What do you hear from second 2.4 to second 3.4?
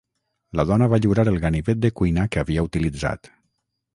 havia utilitzat.